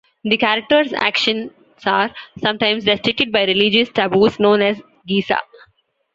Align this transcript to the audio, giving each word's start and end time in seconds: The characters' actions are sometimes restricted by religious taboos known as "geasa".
The 0.23 0.35
characters' 0.35 0.93
actions 0.93 1.51
are 1.85 2.09
sometimes 2.39 2.87
restricted 2.87 3.31
by 3.31 3.43
religious 3.43 3.89
taboos 3.89 4.39
known 4.39 4.63
as 4.63 4.81
"geasa". 5.07 5.37